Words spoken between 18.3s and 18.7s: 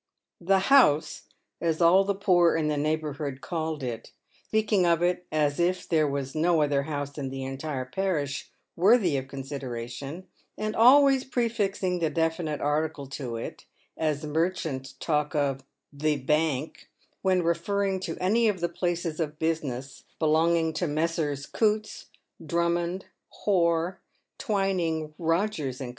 of the